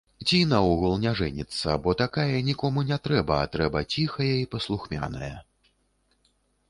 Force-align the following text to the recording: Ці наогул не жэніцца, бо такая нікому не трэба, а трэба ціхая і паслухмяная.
Ці 0.27 0.37
наогул 0.53 0.93
не 1.03 1.11
жэніцца, 1.19 1.75
бо 1.83 1.93
такая 2.03 2.39
нікому 2.49 2.85
не 2.93 2.97
трэба, 3.09 3.35
а 3.43 3.51
трэба 3.57 3.85
ціхая 3.97 4.33
і 4.41 4.49
паслухмяная. 4.57 5.33